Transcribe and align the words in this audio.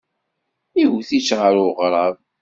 Iwet-itt 0.83 1.29
ɣer 1.39 1.55
uɣrab. 1.65 2.17